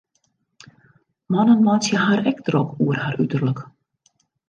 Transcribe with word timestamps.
Mannen 1.35 1.63
meitsje 1.69 2.01
har 2.07 2.25
ek 2.33 2.43
drok 2.51 2.75
oer 2.87 3.05
har 3.07 3.25
uterlik. 3.27 3.67